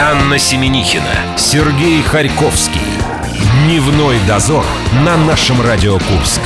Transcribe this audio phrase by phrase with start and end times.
[0.00, 2.80] Анна Семенихина, Сергей Харьковский.
[3.64, 4.64] Дневной дозор
[5.04, 6.40] на нашем Радио Курск.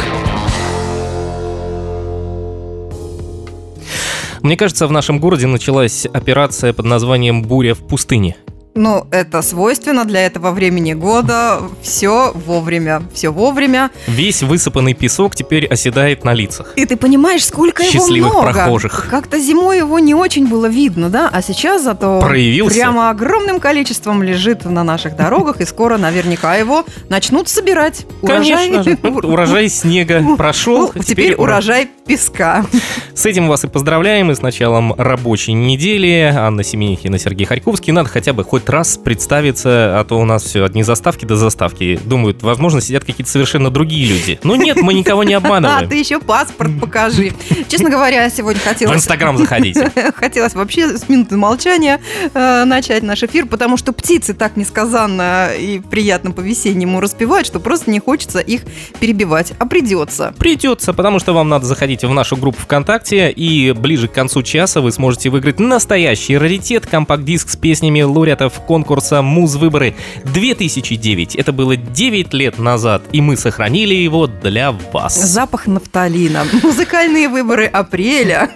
[4.43, 8.37] Мне кажется, в нашем городе началась операция под названием «Буря в пустыне».
[8.79, 11.59] Ну, это свойственно для этого времени года.
[11.83, 13.91] Все вовремя, все вовремя.
[14.07, 16.75] Весь высыпанный песок теперь оседает на лицах.
[16.77, 18.53] И ты понимаешь, сколько Счастливых его много.
[18.53, 19.09] прохожих.
[19.11, 21.29] Как-то зимой его не очень было видно, да?
[21.33, 22.77] А сейчас зато Проявился.
[22.77, 28.07] прямо огромным количеством лежит на наших дорогах, и скоро наверняка его начнут собирать.
[28.25, 28.97] Конечно же.
[29.03, 32.65] Урожай снега прошел, теперь урожай песка.
[33.13, 36.33] С этим вас и поздравляем, и с началом рабочей недели.
[36.33, 37.93] Анна Семенихина, Сергей Харьковский.
[37.93, 41.99] Надо хотя бы хоть раз представиться, а то у нас все одни заставки до заставки.
[42.05, 44.39] Думают, возможно, сидят какие-то совершенно другие люди.
[44.43, 45.89] Но нет, мы никого не А, обманываем.
[45.89, 47.33] ты еще паспорт покажи.
[47.69, 48.97] Честно говоря, сегодня В хотелось...
[48.97, 49.91] Инстаграм заходите.
[50.17, 52.01] Хотелось вообще с минуты молчания
[52.35, 57.91] э, начать наш эфир, потому что птицы так несказанно и приятно по-весеннему распевают, что просто
[57.91, 58.63] не хочется их
[59.01, 59.53] перебивать.
[59.59, 60.35] А придется.
[60.39, 64.81] Придется, потому что вам надо заходить в нашу группу ВКонтакте, и ближе к концу часа
[64.81, 71.39] вы сможете выиграть настоящий раритет, компакт-диск с песнями лауреатов конкурса «Муз-выборы 2009».
[71.39, 75.15] Это было 9 лет назад, и мы сохранили его для вас.
[75.15, 76.45] Запах нафталина.
[76.63, 78.51] Музыкальные выборы апреля.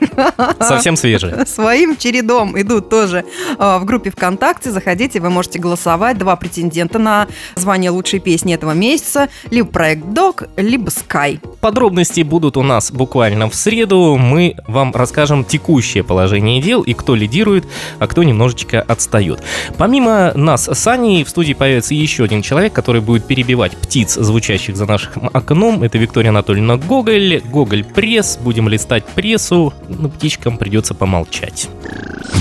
[0.61, 1.47] Совсем свежие.
[1.47, 3.25] Своим чередом идут тоже
[3.59, 4.71] э, в группе ВКонтакте.
[4.71, 6.19] Заходите, вы можете голосовать.
[6.19, 9.29] Два претендента на звание лучшей песни этого месяца.
[9.51, 11.41] Либо проект Док, либо Sky.
[11.61, 14.17] Подробности будут у нас буквально в среду.
[14.17, 17.65] Мы вам расскажем текущее положение дел и кто лидирует,
[17.99, 19.43] а кто немножечко отстает.
[19.83, 24.77] Помимо нас с Аней в студии появится еще один человек, который будет перебивать птиц, звучащих
[24.77, 25.83] за нашим окном.
[25.83, 27.43] Это Виктория Анатольевна Гоголь.
[27.45, 28.39] Гоголь пресс.
[28.41, 29.75] Будем листать прессу.
[29.89, 31.69] Но птичкам придется помолчать.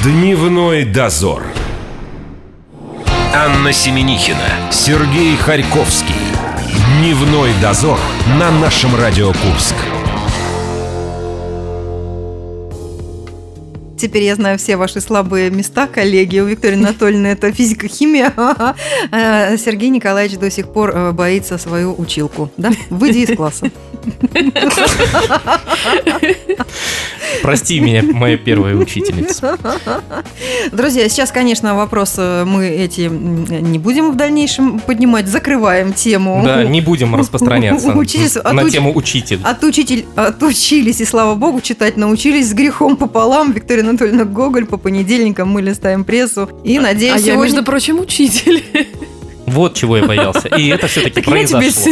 [0.04, 1.42] Дневной дозор.
[3.34, 6.14] Анна Семенихина, Сергей Харьковский.
[7.00, 7.98] Дневной дозор
[8.38, 9.74] на нашем Радио Курск.
[14.02, 16.40] Теперь я знаю все ваши слабые места, коллеги.
[16.40, 18.34] У Виктории Анатольевны это физика-химия.
[18.36, 18.74] А
[19.58, 22.50] Сергей Николаевич до сих пор э, боится свою училку.
[22.58, 22.72] Да?
[22.90, 23.70] Выйди из класса.
[27.42, 29.58] Прости меня, моя первая учительница.
[30.72, 35.28] Друзья, сейчас, конечно, вопросы мы эти не будем в дальнейшем поднимать.
[35.28, 36.42] Закрываем тему.
[36.46, 39.40] Да, не будем распространяться Учительство- на отуч- тему учитель.
[39.44, 43.52] Отучитель, отучились, и слава богу, читать научились с грехом пополам.
[43.52, 46.50] Виктория Анатольевна Гоголь по понедельникам мы листаем прессу.
[46.64, 47.44] И надеюсь, А я, сегодня...
[47.44, 48.64] между прочим, учитель.
[49.48, 50.48] Вот чего я боялся.
[50.48, 51.92] И это все-таки Так я тебе произошло.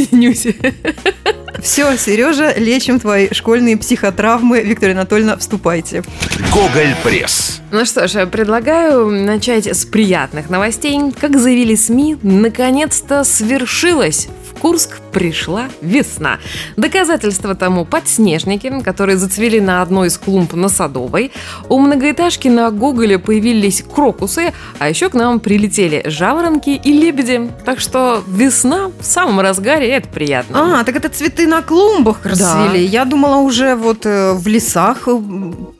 [1.61, 4.61] Все, Сережа, лечим твои школьные психотравмы.
[4.61, 6.03] Виктория Анатольевна, вступайте.
[6.51, 7.61] Гоголь пресс.
[7.71, 10.99] Ну что ж, предлагаю начать с приятных новостей.
[11.19, 14.27] Как заявили СМИ, наконец-то свершилось.
[14.49, 16.39] В Курск пришла весна.
[16.75, 21.31] Доказательство тому подснежники, которые зацвели на одной из клумб на Садовой.
[21.69, 27.49] У многоэтажки на Гоголе появились крокусы, а еще к нам прилетели жаворонки и лебеди.
[27.63, 30.79] Так что весна в самом разгаре, и это приятно.
[30.81, 32.29] А, так это цветы на клумбах Да.
[32.31, 32.83] расцвели.
[32.83, 35.17] Я думала уже вот э, в лесах э,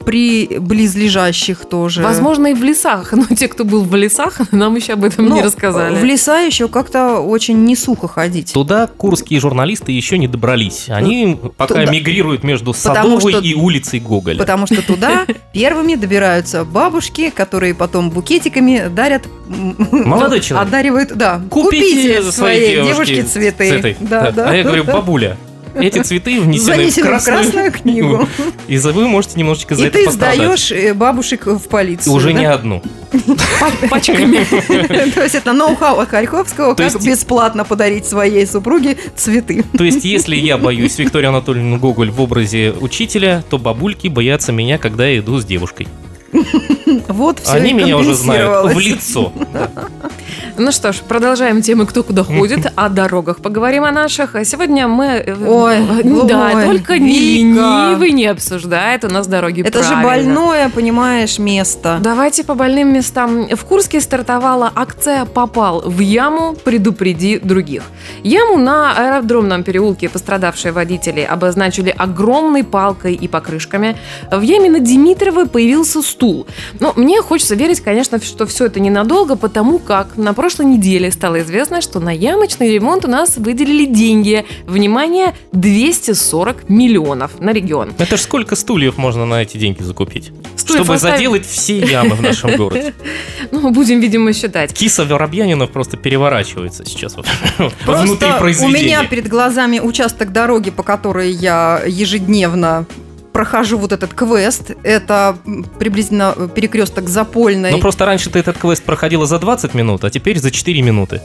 [0.06, 2.01] при близлежащих тоже.
[2.01, 5.35] Возможно, и в лесах, но те, кто был в лесах, нам еще об этом Но
[5.35, 5.95] не рассказали.
[5.95, 8.53] В леса еще как-то очень не сухо ходить.
[8.53, 10.85] Туда курские журналисты еще не добрались.
[10.90, 14.38] Они пока туда- мигрируют между Потому Садовой что- и улицей Гоголя.
[14.38, 19.23] Потому что туда первыми добираются бабушки, которые потом букетиками дарят...
[19.47, 20.67] Молодой человек.
[20.67, 21.41] Одаривают, да.
[21.50, 23.69] Купите своей своей девушке девушке цветы.
[23.69, 23.97] цветы.
[24.01, 24.50] Да, да.
[24.50, 25.38] А я говорю, бабуля,
[25.81, 28.28] эти цветы внесены, Занесены в красную, книгу.
[28.67, 30.35] И вы можете немножечко за И это ты пострадать.
[30.35, 32.13] сдаешь э, бабушек в полицию.
[32.13, 32.40] уже да?
[32.40, 32.84] не одну.
[33.90, 34.44] пачками.
[35.13, 39.63] То есть это ноу-хау от Харьковского, как бесплатно подарить своей супруге цветы.
[39.78, 44.78] То есть, если я боюсь Викторию Анатольевну Гоголь в образе учителя, то бабульки боятся меня,
[44.78, 45.88] когда я иду с девушкой.
[47.07, 49.34] Вот все Они меня уже знают в лицо.
[50.57, 54.35] Ну что ж, продолжаем темы «Кто куда ходит», о дорогах поговорим о наших.
[54.35, 55.05] А сегодня мы...
[55.05, 55.78] э, Ой,
[56.28, 57.03] да, ой, только Вика.
[57.05, 60.35] ленивый не обсуждает у нас дороги Это же правильно.
[60.35, 61.99] больное, понимаешь, место.
[62.01, 63.47] Давайте по больным местам.
[63.55, 67.84] В Курске стартовала акция «Попал в яму, предупреди других».
[68.23, 73.96] Яму на аэродромном переулке пострадавшие водители обозначили огромной палкой и покрышками.
[74.31, 76.47] В яме на Димитровой появился стул.
[76.79, 81.41] Но мне хочется верить, конечно, что все это ненадолго, потому как на прошлой неделе стало
[81.41, 84.46] известно, что на ямочный ремонт у нас выделили деньги.
[84.66, 87.93] Внимание, 240 миллионов на регион.
[87.97, 90.31] Это ж сколько стульев можно на эти деньги закупить?
[90.55, 91.16] стульев Чтобы оставим.
[91.17, 92.93] заделать все ямы в нашем городе.
[93.51, 94.73] Ну, будем, видимо, считать.
[94.73, 97.25] Киса Воробьянина просто переворачивается сейчас вот
[97.57, 98.84] внутри Просто у произведения.
[98.84, 102.85] меня перед глазами участок дороги, по которой я ежедневно
[103.34, 104.72] прохожу вот этот квест.
[104.84, 105.37] Это
[105.78, 107.72] приблизительно перекресток Запольной.
[107.72, 111.22] Ну, просто раньше ты этот квест проходила за 20 минут, а теперь за 4 минуты.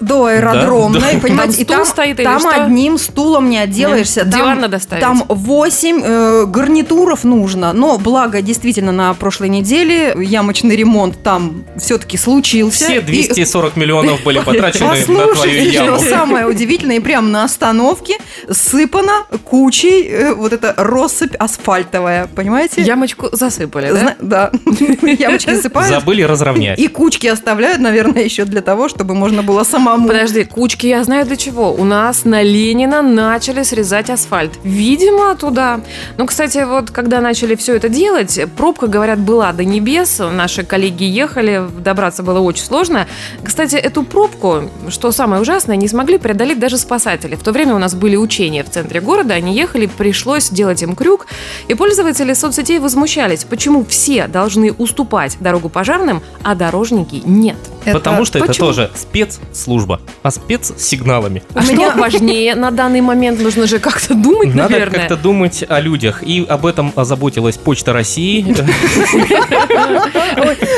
[0.00, 1.18] До аэродромной, Да, да.
[1.20, 2.64] понимаете, Там и стул там, стоит или там что?
[2.64, 4.20] одним стулом не отделаешься.
[4.22, 5.02] Нет, Там- диван надо ставить.
[5.02, 12.84] Там 8 гарнитуров нужно, но благо действительно на прошлой неделе ямочный ремонт там все-таки случился.
[12.84, 15.44] Все И 240 миллионов были потрачены на твою что
[15.84, 15.98] яму.
[15.98, 18.16] самое удивительное, и прямо на остановке
[18.50, 22.82] сыпана кучей э, вот эта россыпь асфальтовая, понимаете?
[22.82, 23.96] Ямочку засыпали, да?
[23.98, 24.50] Зна- Да,
[25.18, 25.88] ямочки засыпают.
[25.88, 26.78] Забыли разровнять.
[26.78, 30.06] И кучки оставляют, наверное, еще для того, чтобы можно было самому.
[30.06, 31.72] Подожди, кучки я знаю для чего.
[31.72, 34.52] У нас на Ленина начали срезать асфальт.
[34.64, 35.80] Видимо, туда.
[36.18, 40.18] Ну, кстати, вот когда начали все это делать, пробка, говорят, была до небес.
[40.18, 43.06] Наши коллеги ехали, добраться было очень сложно.
[43.42, 47.34] Кстати, эту пробку, что самое ужасное, не смогли преодолеть даже спасатели.
[47.34, 50.94] В то время у нас были учения в центре города, они ехали, пришлось делать им
[50.94, 51.19] крюк.
[51.68, 57.56] И пользователи соцсетей возмущались, почему все должны уступать дорогу пожарным, а дорожники нет.
[57.84, 58.66] Это Потому что это почему?
[58.68, 61.42] тоже спецслужба, а спец с сигналами.
[61.54, 63.40] А что меня- важнее на данный момент?
[63.40, 64.98] Нужно же как-то думать, Надо наверное.
[65.00, 66.22] как-то думать о людях.
[66.22, 68.44] И об этом озаботилась Почта России.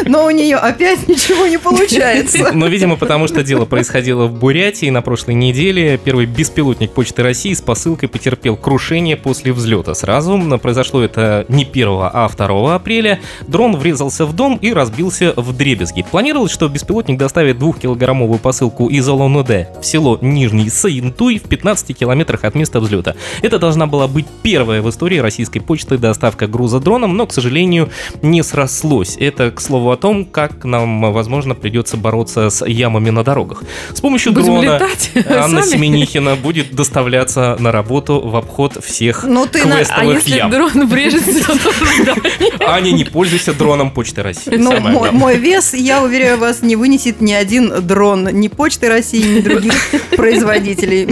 [0.06, 2.50] Но у нее опять ничего не получается.
[2.54, 5.98] Но, видимо, потому что дело происходило в Бурятии на прошлой неделе.
[6.02, 9.94] Первый беспилотник Почты России с посылкой потерпел крушение после взлета.
[9.94, 13.20] Сразу Но произошло это не 1, а 2 апреля.
[13.46, 16.04] Дрон врезался в дом и разбился в дребезги.
[16.10, 22.44] Планировалось, что беспилотник доставит двухкилограммовую посылку из Улан-Удэ в село Нижний Саинтуй в 15 километрах
[22.44, 23.14] от места взлета.
[23.42, 27.90] Это должна была быть первая в истории российской почты доставка груза дроном, но, к сожалению,
[28.22, 29.16] не срослось.
[29.18, 33.62] Это, к слову, о том, как нам, возможно, придется бороться с ямами на дорогах.
[33.92, 35.72] С помощью Будем дрона летать Анна сами?
[35.72, 40.50] Семенихина будет доставляться на работу в обход всех Ну ты на- А квестовых если ям.
[40.50, 42.60] дрон врежется в?
[42.68, 44.54] Аня, не пользуйся дроном Почты России.
[44.56, 49.22] Ну, мой, мой вес, я уверяю вас, не вынесет ни один дрон ни Почты России,
[49.36, 49.72] ни других
[50.16, 51.06] производителей.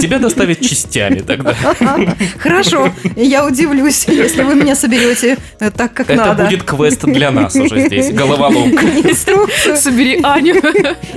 [0.00, 1.54] Тебя доставят частями тогда.
[2.38, 6.44] Хорошо, я удивлюсь, если вы меня соберете э, так, как Это надо.
[6.44, 8.12] будет квест для нас уже здесь.
[8.12, 8.84] Головоломка.
[8.86, 10.56] Инструкцию, Собери Аню.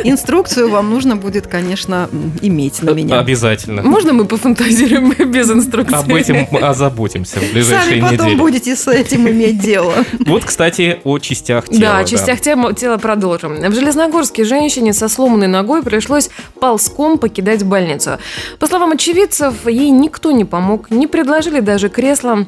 [0.04, 2.10] инструкцию вам нужно будет, конечно,
[2.42, 3.20] иметь на меня.
[3.20, 3.82] Обязательно.
[3.84, 5.96] Можно мы пофантазируем без инструкции?
[5.98, 6.60] Об этом мы
[7.04, 8.40] озаботимся в ближайшие Сами потом недели.
[8.40, 9.94] будете с этим иметь дело.
[10.26, 11.80] Вот, кстати, о частях тела.
[11.80, 13.56] Да, о частях тела, тела продолжим.
[13.56, 16.30] В Железногорске женщине со сломанной ногой пришлось
[16.60, 18.18] ползком покидать больницу.
[18.60, 22.48] По словам очевидцев, ей никто не помог, не предложили даже кресло.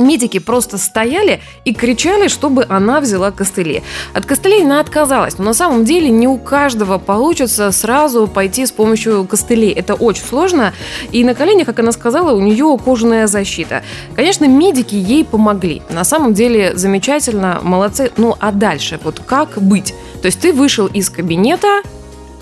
[0.00, 3.82] Медики просто стояли и кричали, чтобы она взяла костыли.
[4.14, 8.72] От костылей она отказалась, но на самом деле не у каждого получится сразу пойти с
[8.72, 9.70] помощью костылей.
[9.70, 10.72] Это очень сложно.
[11.12, 13.82] И на коленях, как она сказала, у нее кожаная защита.
[14.16, 15.82] Конечно, медики ей помогли.
[15.90, 18.10] На самом деле замечательно, молодцы.
[18.16, 19.94] Ну а дальше, вот как быть?
[20.22, 21.82] То есть ты вышел из кабинета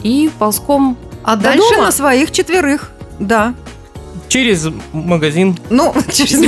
[0.03, 1.87] и ползком А До дальше дома?
[1.87, 3.55] на своих четверых, да.
[4.29, 5.59] Через магазин.
[5.71, 6.41] Ну, через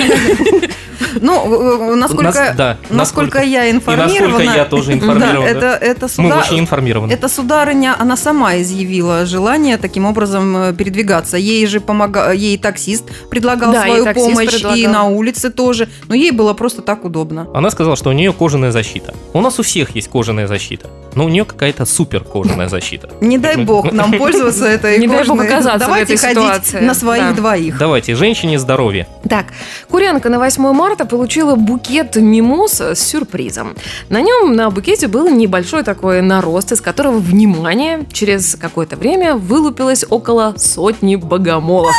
[1.21, 4.29] Ну, насколько, Нас- да, насколько я И информирована...
[4.29, 5.45] насколько я тоже информирован.
[5.45, 7.13] Да, это, это, Мы суда- очень информированы.
[7.13, 11.37] это сударыня, она сама изъявила желание таким образом э, передвигаться.
[11.37, 14.93] Ей же помогал, ей таксист предлагал Да, и свою таксист помощь, и предлагал.
[14.93, 15.89] на улице тоже.
[16.09, 17.49] Но ей было просто так удобно.
[17.55, 19.15] Она сказала, что у нее кожаная защита.
[19.33, 23.09] У нас у всех есть кожаная защита, но у нее какая-то супер кожаная защита.
[23.21, 25.47] Не дай бог нам пользоваться этой Не дай бог кожаной.
[25.47, 26.81] оказаться в Давайте этой ходить ситуации.
[26.81, 27.79] на своих двоих.
[27.79, 29.07] Давайте, женщине здоровье.
[29.31, 29.47] Так,
[29.89, 33.77] Курянка на 8 марта получила букет мимоз с сюрпризом.
[34.09, 40.05] На нем на букете был небольшой такой нарост, из которого, внимание, через какое-то время вылупилось
[40.11, 41.95] около сотни богомолов.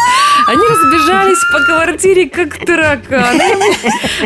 [0.49, 3.55] Они разбежались по квартире, как тараканы.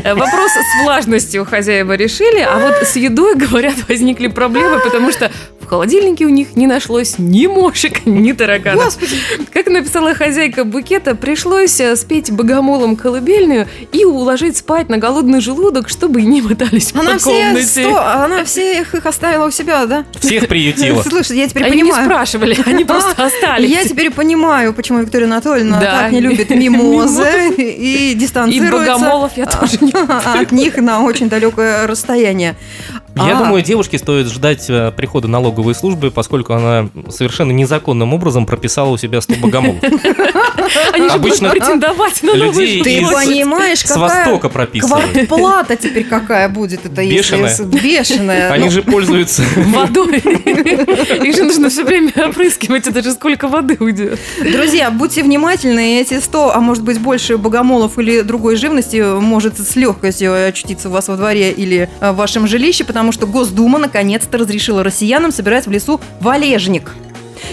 [0.04, 5.30] Вопрос с влажностью хозяева решили, а вот с едой, говорят, возникли проблемы, потому что
[5.66, 8.86] в холодильнике у них не нашлось ни мошек, ни тараканов.
[8.86, 9.16] Господи,
[9.52, 15.90] Как написала хозяйка букета, пришлось э, спеть богомолом колыбельную и уложить спать на голодный желудок,
[15.90, 17.66] чтобы не мотались по она все, комнате.
[17.66, 20.06] сто, она всех их оставила у себя, да?
[20.20, 21.02] Всех приютила.
[21.10, 22.06] Слушай, я теперь Они не понимаю.
[22.06, 23.70] спрашивали, они просто остались.
[23.70, 25.92] Я теперь понимаю, почему Виктория Анатольевна Да.
[26.02, 31.30] так не любит мимозы и И дистанцируется богомолов я тоже не от них на очень
[31.30, 32.56] далекое расстояние.
[33.16, 33.44] Я А.
[33.44, 38.98] думаю, девушке стоит ждать э, прихода налоговой службы, поскольку она совершенно незаконным образом прописала у
[38.98, 39.82] себя 100 богомолов.
[40.94, 45.12] Они же будут Обычно претендовать на новую людей Ты из- понимаешь, С востока прописывают.
[45.12, 46.86] квартплата теперь какая будет?
[46.86, 47.66] Это если Бешеная.
[47.82, 48.52] бешеная.
[48.52, 49.44] Они Ну, же пользуются...
[49.56, 50.18] водой.
[50.18, 54.20] Их же нужно все время опрыскивать, это же сколько воды уйдет.
[54.42, 59.76] Друзья, будьте внимательны, эти 100, а может быть больше богомолов или другой живности может с
[59.76, 64.38] легкостью очутиться у вас во дворе или э, в вашем жилище, потому что Госдума наконец-то
[64.38, 66.92] разрешила россиянам собирать в лесу валежник.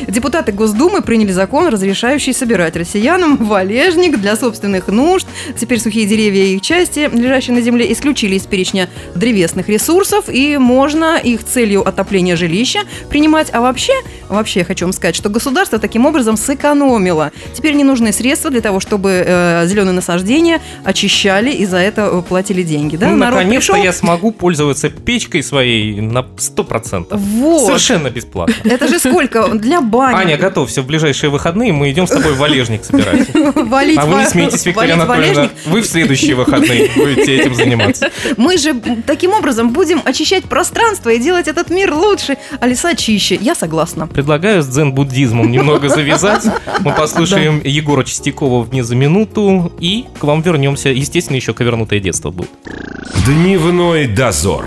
[0.08, 5.26] Депутаты Госдумы приняли закон, разрешающий собирать россиянам валежник для собственных нужд.
[5.56, 10.56] Теперь сухие деревья и их части, лежащие на земле, исключили из перечня древесных ресурсов, и
[10.56, 13.48] можно их целью отопления жилища принимать.
[13.52, 13.92] А вообще,
[14.28, 17.32] вообще я хочу вам сказать, что государство таким образом сэкономило.
[17.54, 22.22] Теперь не нужны средства для того, чтобы э, зеленые насаждения очищали и за это э,
[22.22, 22.96] платили деньги.
[22.96, 23.10] Да?
[23.10, 27.06] Ну, наконец-то я смогу пользоваться печкой своей на 100%.
[27.10, 27.66] Вот.
[27.66, 28.54] Совершенно бесплатно.
[28.64, 29.48] Это же сколько?
[29.48, 30.16] Для бани.
[30.16, 33.28] Аня, готовься, в ближайшие выходные мы идем с тобой валежник собирать.
[33.54, 38.10] Валить А вы не смейтесь, Виктория Анатольевна, вы в следующие выходные будете этим заниматься.
[38.36, 38.74] Мы же
[39.06, 43.36] таким образом будем очищать пространство и делать этот мир лучше, а леса чище.
[43.40, 44.06] Я согласна.
[44.06, 46.44] Предлагаю с дзен-буддизмом немного завязать.
[46.80, 50.88] Мы послушаем Егора Чистякова «Вне за минуту» и к вам вернемся.
[50.88, 52.50] Естественно, еще ковернутое детство будет.
[53.26, 54.66] Дневной дозор.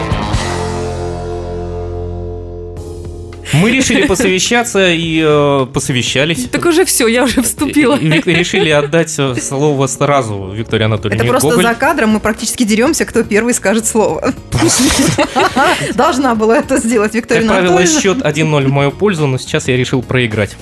[3.53, 6.47] Мы решили посовещаться и э, посовещались.
[6.49, 7.95] Так уже все, я уже вступила.
[7.95, 11.63] И- и решили отдать э, слово сразу Виктории Анатольевне Это просто Гоголь.
[11.63, 14.33] за кадром мы практически деремся, кто первый скажет слово.
[15.95, 19.75] Должна была это сделать Виктория Как правило, счет 1-0 в мою пользу, но сейчас я
[19.77, 20.55] решил проиграть.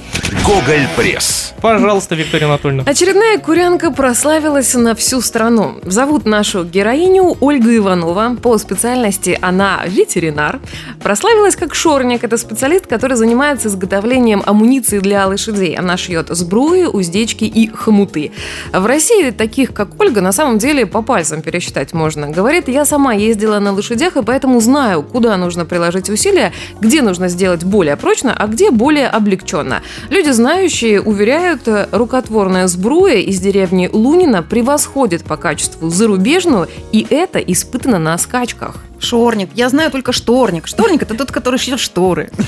[0.43, 1.53] Гоголь Пресс.
[1.61, 2.83] Пожалуйста, Виктория Анатольевна.
[2.85, 5.75] Очередная курянка прославилась на всю страну.
[5.83, 8.35] Зовут нашу героиню Ольга Иванова.
[8.41, 10.59] По специальности она ветеринар.
[11.03, 12.23] Прославилась как шорник.
[12.23, 12.37] Это
[12.79, 15.75] специалист, который занимается изготовлением амуниции для лошадей.
[15.75, 18.31] Она шьет сбруи, уздечки и хомуты.
[18.73, 22.29] В России таких, как Ольга, на самом деле по пальцам пересчитать можно.
[22.29, 27.29] Говорит, я сама ездила на лошадях, и поэтому знаю, куда нужно приложить усилия, где нужно
[27.29, 29.81] сделать более прочно, а где более облегченно.
[30.09, 37.99] Люди, знающие, уверяют, рукотворная сбруя из деревни Лунина превосходит по качеству зарубежную, и это испытано
[37.99, 38.88] на скачках.
[38.99, 39.49] Шорник.
[39.55, 40.67] Я знаю только шторник.
[40.67, 42.29] Шторник это тот, который шьет шторы.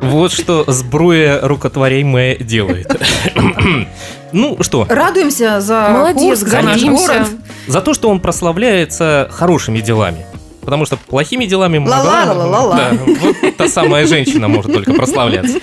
[0.00, 2.90] Вот что сбруя рукотворяемое делает.
[4.34, 7.06] Ну что, Радуемся за Молодец, Курск, за наш гордимся.
[7.06, 7.28] город.
[7.66, 10.24] за то, что он прославляется хорошими делами.
[10.62, 12.76] Потому что плохими делами Ла-ла-ла-ла-ла.
[12.76, 15.58] Да, вот та самая женщина может только прославляться.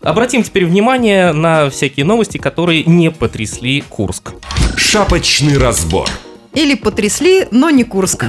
[0.00, 4.32] Обратим теперь внимание на всякие новости, которые не потрясли Курск.
[4.76, 6.08] Шапочный разбор.
[6.56, 8.24] Или потрясли, но не Курск.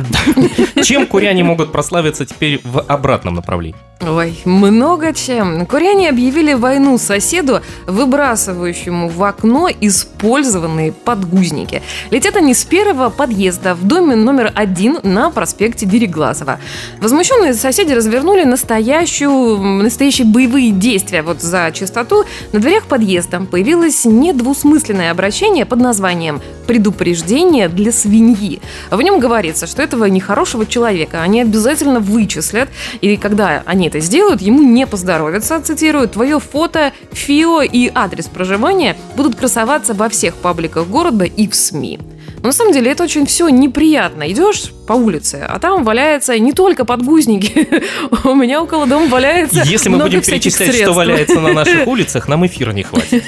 [0.84, 3.80] Чем куряне могут прославиться теперь в обратном направлении?
[4.00, 5.66] Ой, много чем.
[5.66, 11.82] Куряне объявили войну соседу, выбрасывающему в окно использованные подгузники.
[12.12, 16.60] Летят они с первого подъезда в доме номер один на проспекте Дереглазова.
[17.02, 21.24] Возмущенные соседи развернули настоящую, настоящие боевые действия.
[21.24, 28.62] Вот за чистоту на дверях подъезда появилось недвусмысленное обращение под названием «Предупреждение для свиньи».
[28.92, 32.70] В нем говорится, что этого нехорошего человека они обязательно вычислят,
[33.02, 38.96] и когда они это сделают, ему не поздоровится, цитирую, «Твое фото, ФИО и адрес проживания
[39.16, 42.00] будут красоваться во всех пабликах города и в СМИ».
[42.42, 44.32] Но на самом деле это очень все неприятно.
[44.32, 47.68] Идешь по улице, а там валяется не только подгузники.
[48.24, 52.28] У меня около дома валяется Если мы много будем перечислять, что валяется на наших улицах,
[52.28, 53.24] нам эфира не хватит.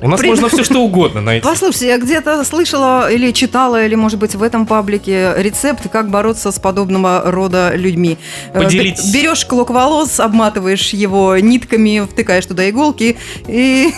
[0.00, 1.44] У нас При- можно все что угодно найти.
[1.46, 6.50] Послушайте, я где-то слышала или читала, или, может быть, в этом паблике рецепт, как бороться
[6.52, 8.16] с подобного рода людьми.
[8.54, 9.04] Э, Поделитесь.
[9.04, 13.92] б- Берешь клок волос, обматываешь его нитками, втыкаешь туда иголки и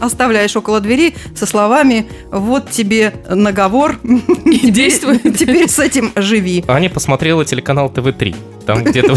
[0.00, 5.22] оставляешь около двери со словами «Вот тебе наговор, И действует.
[5.36, 6.64] теперь с этим живи».
[6.68, 8.34] Аня посмотрела телеканал ТВ-3.
[8.68, 9.16] Там где-то...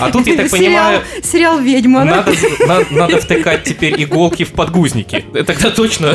[0.00, 2.02] А тут, я так понимаю, Сериал, «Ведьма».
[2.04, 2.32] надо,
[2.66, 5.22] на- надо втыкать теперь иголки в подгузники.
[5.46, 6.14] Тогда точно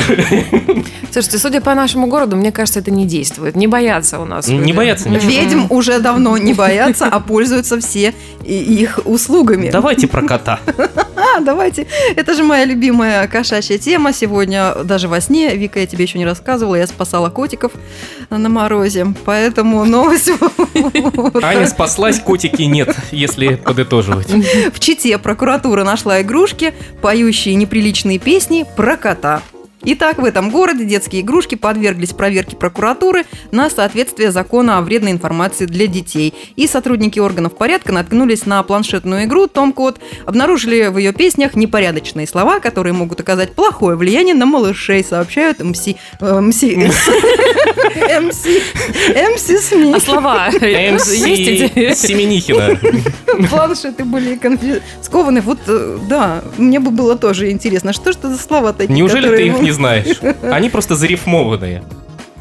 [1.12, 3.54] Слушайте, судя по нашему городу, мне кажется, это не действует.
[3.54, 4.48] Не боятся у нас.
[4.48, 5.30] Не боятся ничего.
[5.30, 8.12] Ведьм уже давно не боятся, а пользуются все
[8.44, 9.70] их услугами.
[9.70, 10.58] Давайте про кота.
[11.24, 11.86] А, давайте.
[12.16, 14.12] Это же моя любимая кошачья тема.
[14.12, 17.72] Сегодня даже во сне, Вика, я тебе еще не рассказывала, я спасала котиков
[18.30, 19.06] на морозе.
[19.24, 20.30] Поэтому новость...
[21.42, 24.28] Аня спаслась котики нет, если подытоживать.
[24.72, 29.42] В Чите прокуратура нашла игрушки, поющие неприличные песни про кота.
[29.86, 35.66] Итак, в этом городе детские игрушки подверглись проверке прокуратуры на соответствие закона о вредной информации
[35.66, 36.32] для детей.
[36.56, 42.26] И сотрудники органов порядка наткнулись на планшетную игру «Том Код», обнаружили в ее песнях непорядочные
[42.26, 45.86] слова, которые могут оказать плохое влияние на малышей, сообщают МС...
[46.20, 46.62] МС...
[46.62, 48.46] МС...
[49.14, 49.94] МС СМИ.
[49.94, 52.00] А слова есть?
[52.00, 52.78] Семенихина.
[53.50, 55.40] Планшеты были конфискованы.
[55.40, 59.28] Вот, э, да, мне бы было тоже интересно, что ж это за слова такие, Неужели
[59.36, 60.20] ты их не знаешь?
[60.42, 61.82] Они просто зарифмованные.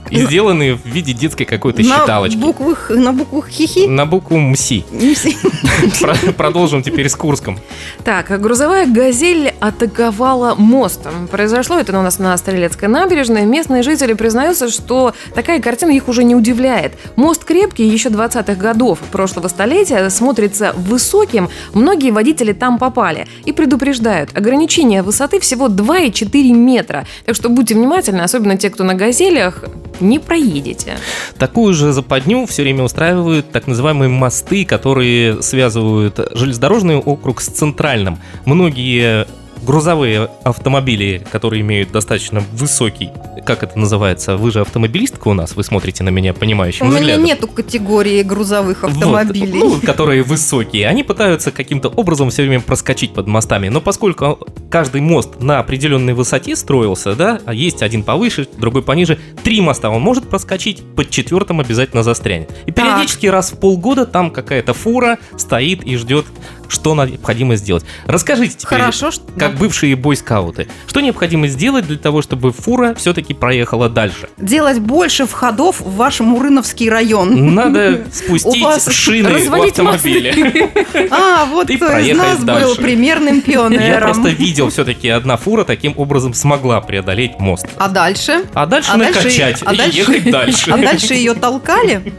[0.10, 2.38] И сделаны в виде детской какой-то на считалочки.
[2.38, 3.88] буквах, на буквах хихи?
[3.88, 4.86] На букву МСИ.
[6.02, 7.58] Про- Продолжим теперь с Курском.
[8.04, 11.02] Так, грузовая «Газель» атаковала мост.
[11.32, 13.46] Произошло это у нас на Стрелецкой набережной.
[13.46, 16.94] Местные жители признаются, что такая картина их уже не удивляет.
[17.16, 21.50] Мост крепкий, еще 20-х годов прошлого столетия, смотрится высоким.
[21.74, 23.28] Многие водители там попали.
[23.46, 27.06] И предупреждают, ограничение высоты всего 2,4 метра.
[27.26, 29.64] Так что будьте внимательны, особенно те, кто на «Газелях»,
[30.04, 30.98] не проедете.
[31.38, 38.20] Такую же западню все время устраивают так называемые мосты, которые связывают железнодорожный округ с центральным.
[38.46, 39.28] Многие
[39.66, 43.10] грузовые автомобили, которые имеют достаточно высокий,
[43.46, 47.00] как это называется, вы же автомобилистка у нас, вы смотрите на меня понимающим У меня
[47.00, 47.26] взглядом.
[47.26, 49.60] нету категории грузовых Вот, автомобилей.
[49.60, 53.70] ну, которые высокие, они пытаются каким-то образом все время проскочить под мостами.
[53.70, 54.40] Но поскольку
[54.70, 59.90] каждый мост на определенной высоте строился, да, а есть один повыше, другой пониже, три моста
[59.90, 62.50] он может проскочить, под четвертым обязательно застрянет.
[62.66, 62.86] И Так.
[62.86, 66.26] периодически раз в полгода там какая-то фура стоит и ждет,
[66.68, 67.86] что необходимо сделать.
[68.06, 69.24] Расскажите теперь, Хорошо, что...
[69.38, 74.30] как бывшие бойскауты, что необходимо сделать для того, чтобы фура все-таки проехала дальше?
[74.38, 77.54] Делать больше входов в ваш Мурыновский район.
[77.54, 80.72] Надо У спустить вас шины в автомобиле.
[81.12, 84.02] А, вот И кто из нас был примерным Я пионером.
[84.14, 87.68] просто видел, все-таки одна фура таким образом смогла преодолеть мост.
[87.78, 88.46] А дальше?
[88.54, 90.72] А дальше А накачать а и ехать дальше.
[90.72, 92.14] А дальше ее толкали?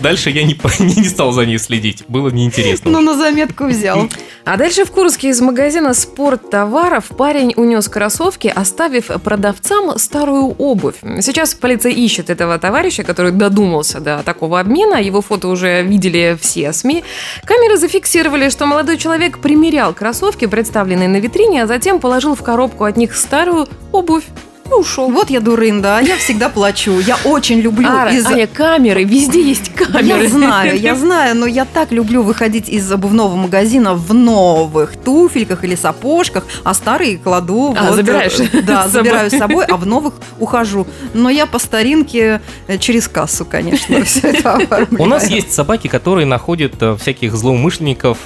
[0.00, 2.04] Дальше я не, по- не, не стал за ней следить.
[2.08, 2.63] Было неинтересно.
[2.84, 4.08] Ну, на заметку взял.
[4.44, 10.96] А дальше в Курске из магазина спорттоваров парень унес кроссовки, оставив продавцам старую обувь.
[11.20, 14.96] Сейчас полиция ищет этого товарища, который додумался до такого обмена.
[14.96, 17.04] Его фото уже видели все СМИ.
[17.44, 22.84] Камеры зафиксировали, что молодой человек примерял кроссовки, представленные на витрине, а затем положил в коробку
[22.84, 24.24] от них старую обувь
[24.70, 25.10] и ушел.
[25.10, 26.98] Вот я дурында, а я всегда плачу.
[27.00, 28.26] Я очень люблю Ара, из...
[28.26, 30.24] Аня, камеры, везде есть камеры.
[30.24, 35.64] Я знаю, я знаю, но я так люблю выходить из обувного магазина в новых туфельках
[35.64, 37.74] или сапожках, а старые кладу.
[37.78, 40.86] А, вот, забираешь э, Да, с забираю с собой, а в новых ухожу.
[41.12, 45.02] Но я по старинке э, через кассу, конечно, все это оформляю.
[45.02, 48.18] У нас есть собаки, которые находят э, всяких злоумышленников,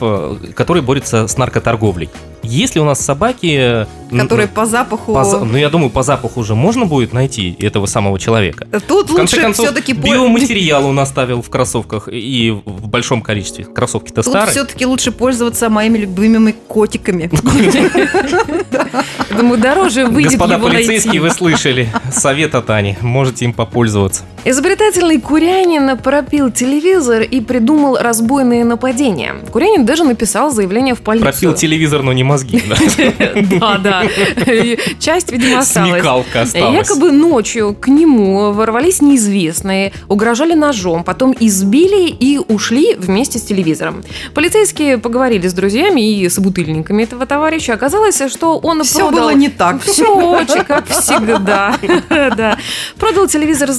[0.55, 2.09] которые борются с наркоторговлей.
[2.43, 3.83] Если у нас собаки...
[3.83, 5.13] э, Которые по запаху...
[5.13, 8.67] по ну, я думаю, по запаху уже можно будет найти этого самого человека.
[8.87, 9.93] Тут В лучше концов, все-таки...
[9.93, 13.65] биоматериал он оставил в кроссовках и в большом количестве.
[13.65, 14.53] Кроссовки-то Тут старые.
[14.53, 17.31] все-таки лучше пользоваться моими любимыми котиками.
[19.37, 22.97] Думаю, дороже выйдет Господа полицейские, вы слышали совет от Ани.
[23.01, 24.23] Можете им попользоваться.
[24.45, 29.35] Изобретательный Курянин пропил телевизор и придумал разбойные нападения.
[29.53, 31.31] Курянин даже написал заявление в полицию.
[31.31, 32.63] Пропил телевизор, но не мозги.
[33.61, 33.79] да.
[33.89, 34.03] Да,
[34.99, 35.93] Часть, видимо, осталась.
[35.93, 36.89] Смекалка осталась.
[36.89, 44.03] Якобы ночью к нему ворвались неизвестные, угрожали ножом, потом избили и ушли вместе с телевизором.
[44.35, 47.75] Полицейские поговорили с друзьями и с бутыльниками этого товарища.
[47.75, 49.21] Оказалось, что он Все продал...
[49.21, 49.83] было не так.
[49.83, 51.75] Все очень как всегда.
[52.09, 52.57] да.
[52.99, 53.71] Продал телевизор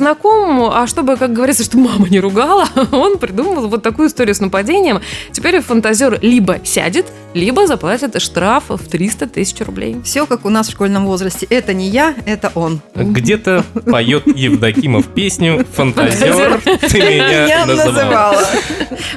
[0.49, 4.39] знакомому, а чтобы, как говорится, что мама не ругала, он придумал вот такую историю с
[4.39, 5.01] нападением.
[5.31, 9.97] Теперь фантазер либо сядет, либо заплатит штраф в 300 тысяч рублей.
[10.03, 11.47] Все как у нас в школьном возрасте.
[11.49, 12.81] Это не я, это он.
[12.95, 18.35] Где-то поет Евдокимов песню «Фантазер, ты меня называл».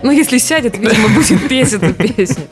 [0.03, 2.45] Ну, если сядет, видимо, будет петь эту песню.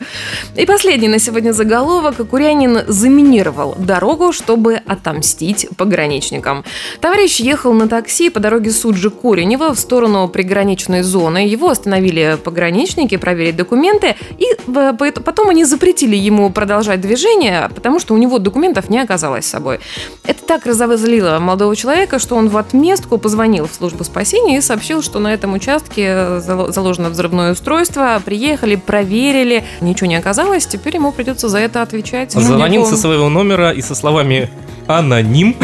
[0.55, 2.15] И последний на сегодня заголовок.
[2.27, 6.63] Курянин заминировал дорогу, чтобы отомстить пограничникам.
[6.99, 11.39] Товарищ ехал на такси по дороге Суджи Коренева в сторону приграничной зоны.
[11.39, 18.13] Его остановили пограничники, проверить документы, и э, потом они запретили ему продолжать движение, потому что
[18.13, 19.79] у него документов не оказалось с собой.
[20.25, 25.01] Это так разозлило молодого человека, что он в отместку позвонил в службу спасения и сообщил,
[25.01, 28.21] что на этом участке зало- заложено взрывное устройство.
[28.23, 32.35] Приехали, проверили, ничего не оказалось, теперь ему придется за это отвечать.
[32.35, 34.49] Ну, Звонил со своего номера и со словами
[34.97, 35.55] аноним.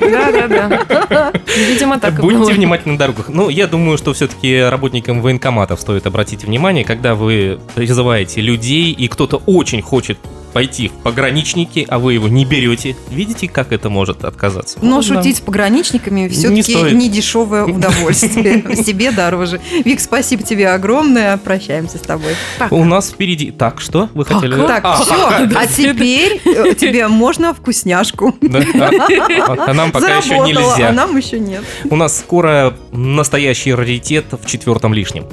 [0.00, 1.32] Да-да-да.
[1.68, 2.50] Видимо, так Будьте было.
[2.50, 3.28] внимательны на дорогах.
[3.28, 9.08] Ну, я думаю, что все-таки работникам военкоматов стоит обратить внимание, когда вы призываете людей, и
[9.08, 10.18] кто-то очень хочет
[10.52, 12.96] пойти в пограничники, а вы его не берете.
[13.10, 14.78] Видите, как это может отказаться?
[14.82, 15.14] Но Вот, да.
[15.16, 18.64] шутить с пограничниками все-таки не дешевое удовольствие.
[18.84, 19.60] Себе дороже.
[19.84, 21.36] Вик, спасибо тебе огромное.
[21.36, 22.34] Прощаемся с тобой.
[22.70, 23.50] У нас впереди...
[23.50, 24.54] Так, что вы хотели?
[24.66, 25.14] Так, А, все.
[25.54, 28.34] А теперь э, тебе можно вкусняшку.
[28.42, 30.92] А, а нам пока еще Заработала, а нельзя.
[30.92, 31.62] нам еще нет.
[31.90, 35.26] У нас скоро настоящий раритет в четвертом лишнем.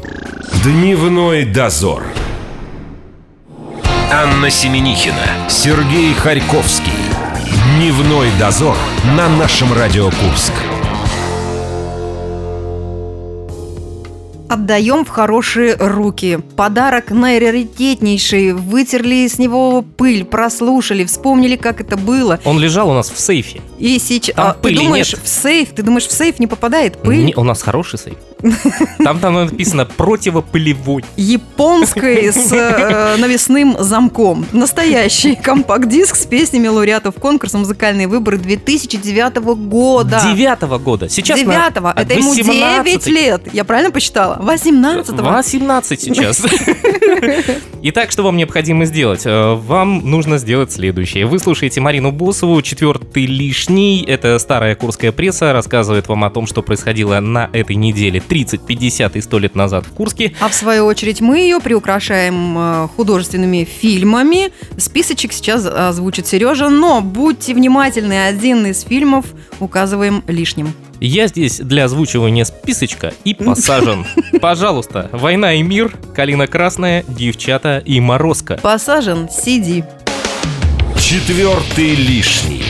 [0.64, 2.04] Дневной дозор.
[4.12, 6.92] Анна Семенихина, Сергей Харьковский.
[7.76, 8.78] Дневной дозор
[9.18, 10.54] на нашем Радио Курск.
[14.48, 16.40] Отдаем в хорошие руки.
[16.56, 18.54] Подарок наираритетнейший.
[18.54, 22.40] Вытерли с него пыль, прослушали, вспомнили, как это было.
[22.46, 23.62] Он лежал у нас в сейфе.
[23.80, 24.36] И сейчас...
[24.36, 25.22] Там а, ты пыли думаешь, нет.
[25.24, 25.74] в сейф?
[25.74, 27.26] Ты думаешь, в сейф не попадает пыль?
[27.26, 28.16] Не, у нас хороший сейф.
[29.04, 31.04] Там там написано противопылевой.
[31.16, 34.46] Японской с э, навесным замком.
[34.52, 40.22] Настоящий компакт-диск с песнями лауреатов конкурса «Музыкальные выборы» 2009 года.
[40.24, 41.10] Девятого года.
[41.10, 41.92] Сейчас на- Девятого.
[41.92, 42.86] а Это ему 18.
[42.86, 43.42] 9 лет.
[43.54, 44.38] Я правильно посчитала?
[44.42, 46.42] 18 18 сейчас.
[47.84, 49.26] Итак, что вам необходимо сделать?
[49.26, 51.26] Э, Вам нужно сделать следующее.
[51.26, 54.04] Вы слушаете Марину Босову, четвертый лишний.
[54.04, 59.16] Это старая курская пресса, рассказывает вам о том, что происходило на этой неделе 30, 50
[59.16, 60.34] и 100 лет назад в Курске.
[60.40, 64.52] А в свою очередь мы ее приукрашаем э, художественными фильмами.
[64.78, 69.26] Списочек сейчас озвучит Сережа, но будьте внимательны, один из фильмов
[69.60, 70.74] указываем лишним.
[71.00, 74.06] Я здесь для озвучивания списочка и посажен.
[74.42, 78.60] Пожалуйста, «Война и мир», «Калина красная», «Девчата» и «Морозко».
[78.62, 79.84] Посажен, сиди.
[81.00, 82.65] Четвертый лишний.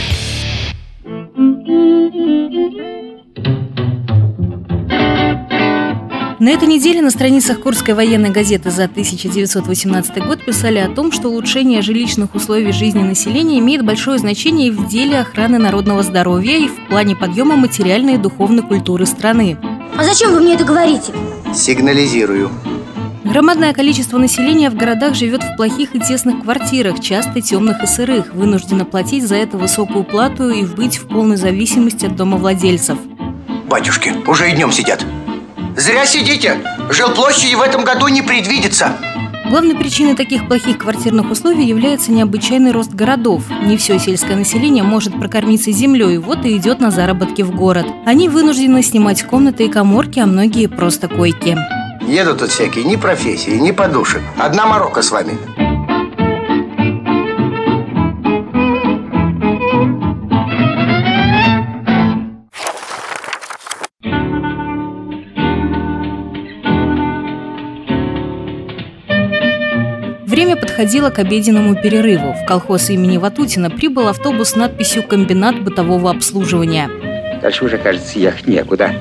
[6.37, 11.29] На этой неделе на страницах Курской военной газеты за 1918 год писали о том, что
[11.29, 16.87] улучшение жилищных условий жизни населения имеет большое значение в деле охраны народного здоровья и в
[16.89, 19.57] плане подъема материальной и духовной культуры страны.
[19.97, 21.13] А зачем вы мне это говорите?
[21.53, 22.51] Сигнализирую.
[23.23, 28.33] Громадное количество населения в городах живет в плохих и тесных квартирах, часто темных и сырых,
[28.33, 32.97] вынуждено платить за это высокую плату и быть в полной зависимости от домовладельцев.
[33.69, 35.05] Батюшки, уже и днем сидят.
[35.75, 36.63] Зря сидите.
[36.89, 38.93] Жилплощади в этом году не предвидится.
[39.49, 43.43] Главной причиной таких плохих квартирных условий является необычайный рост городов.
[43.61, 47.85] Не все сельское население может прокормиться землей, вот и идет на заработки в город.
[48.05, 51.57] Они вынуждены снимать комнаты и коморки, а многие просто койки.
[52.07, 54.21] Едут тут всякие ни профессии, ни подушек.
[54.37, 55.37] Одна морока с вами.
[70.75, 72.33] Время подходило к обеденному перерыву.
[72.33, 76.89] В колхоз имени Ватутина прибыл автобус с надписью «Комбинат бытового обслуживания».
[77.41, 78.91] Дальше уже, кажется, ехать некуда.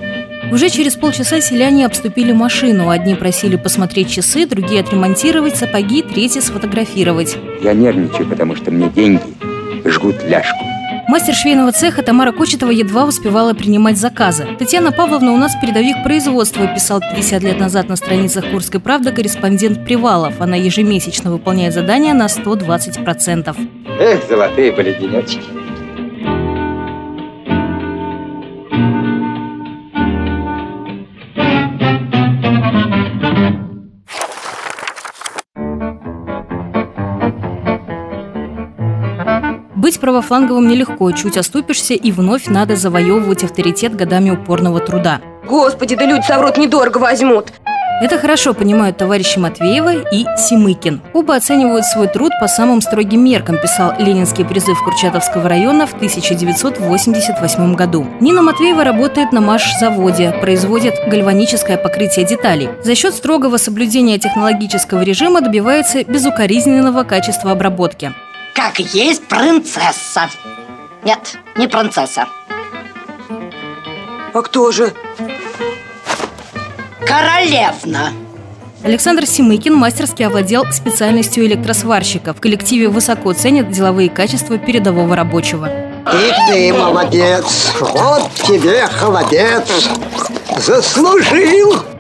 [0.52, 2.90] Уже через полчаса селяне обступили машину.
[2.90, 7.36] Одни просили посмотреть часы, другие отремонтировать сапоги, третьи сфотографировать.
[7.60, 9.22] Я нервничаю, потому что мне деньги
[9.84, 10.73] жгут ляжку.
[11.14, 14.48] Мастер швейного цеха Тамара Кочетова едва успевала принимать заказы.
[14.58, 19.84] Татьяна Павловна у нас передовик производства, писал 50 лет назад на страницах Курской правды корреспондент
[19.84, 20.40] Привалов.
[20.40, 23.56] Она ежемесячно выполняет задания на 120%.
[24.00, 25.63] Эх, золотые были денечки.
[40.04, 45.22] Правофланговым нелегко, чуть оступишься и вновь надо завоевывать авторитет годами упорного труда.
[45.48, 47.46] Господи, да люди соврут недорого возьмут.
[48.02, 51.00] Это хорошо понимают товарищи Матвеева и Симыкин.
[51.14, 57.74] Оба оценивают свой труд по самым строгим меркам, писал Ленинский призыв Курчатовского района в 1988
[57.74, 58.06] году.
[58.20, 62.68] Нина Матвеева работает на Маш-заводе, производит гальваническое покрытие деталей.
[62.82, 68.12] За счет строгого соблюдения технологического режима добивается безукоризненного качества обработки.
[68.54, 70.30] Как есть принцесса.
[71.02, 72.28] Нет, не принцесса.
[74.32, 74.92] А кто же?
[77.04, 78.12] Королевна.
[78.84, 82.32] Александр Симыкин мастерски овладел специальностью электросварщика.
[82.32, 85.68] В коллективе высоко ценят деловые качества передового рабочего.
[86.12, 87.72] И ты молодец.
[87.80, 89.88] Вот тебе холодец.
[90.58, 91.93] Заслужил.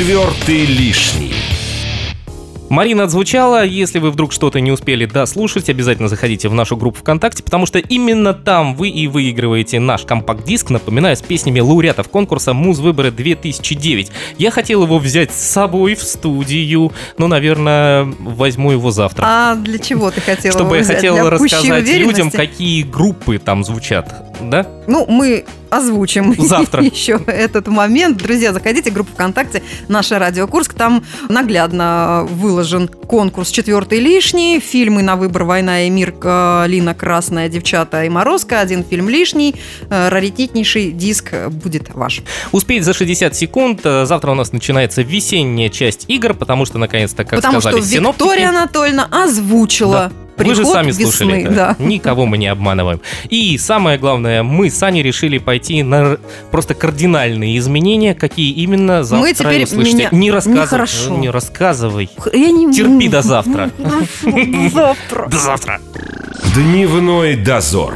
[0.00, 1.34] Четвертый лишний.
[2.70, 3.66] Марина отзвучала.
[3.66, 7.80] Если вы вдруг что-то не успели дослушать, обязательно заходите в нашу группу ВКонтакте, потому что
[7.80, 14.10] именно там вы и выигрываете наш компакт-диск, напоминаю, с песнями лауреатов конкурса Муз-выборы 2009.
[14.38, 19.22] Я хотел его взять с собой в студию, но, наверное, возьму его завтра.
[19.26, 20.96] А для чего ты хотела Чтобы я взять?
[20.96, 24.66] хотел Для пущей рассказать людям, какие группы там звучат, да?
[24.86, 26.82] Ну, мы озвучим Завтра.
[26.82, 28.16] еще этот момент.
[28.18, 30.74] Друзья, заходите в группу ВКонтакте «Наша Радио Курск».
[30.74, 37.48] Там наглядно выложен конкурс «Четвертый лишний», фильмы на выбор «Война и мир», э, «Лина Красная»,
[37.48, 39.54] «Девчата» и «Морозко», один фильм лишний,
[39.88, 42.22] э, раритетнейший диск будет ваш.
[42.52, 43.80] Успеть за 60 секунд.
[43.84, 47.88] Э, Завтра у нас начинается весенняя часть игр, потому что, наконец-то, как Потому сказали что
[47.88, 48.24] синоптики...
[48.24, 51.04] Виктория Анатольевна озвучила Вы приход же сами весны.
[51.04, 51.50] слушали это.
[51.54, 51.76] Да.
[51.78, 53.00] Никого мы не обманываем.
[53.28, 56.18] И самое главное, мы с Аней решили пойти на
[56.50, 58.14] просто кардинальные изменения.
[58.14, 59.96] Какие именно завтра Мы теперь услышите.
[59.96, 60.62] меня- Не рассказывай.
[60.62, 61.16] нехорошо.
[61.16, 62.10] Не рассказывай.
[62.32, 63.70] Я не Терпи до завтра.
[64.72, 65.28] Завтра.
[65.28, 65.80] До завтра.
[66.54, 67.94] Дневной дозор.